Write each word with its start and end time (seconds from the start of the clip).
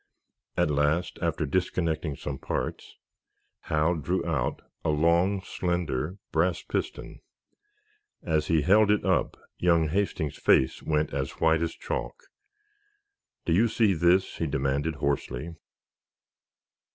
At 0.57 0.71
last, 0.71 1.19
after 1.21 1.45
disconnecting 1.45 2.15
some 2.15 2.39
parts, 2.39 2.95
Hal 3.65 3.93
drew 3.97 4.25
out 4.25 4.63
a 4.83 4.89
long, 4.89 5.43
slender 5.43 6.17
brass 6.31 6.63
piston. 6.63 7.19
As 8.23 8.47
he 8.47 8.63
held 8.63 8.89
it 8.89 9.05
up 9.05 9.37
young 9.59 9.89
Hastings's 9.89 10.39
face 10.41 10.81
went 10.81 11.13
as 11.13 11.39
white 11.39 11.61
as 11.61 11.75
chalk. 11.75 12.15
"Do 13.45 13.53
you 13.53 13.67
see 13.67 13.93
this?" 13.93 14.37
he 14.37 14.47
demanded, 14.47 14.95
hoarsely. 14.95 15.53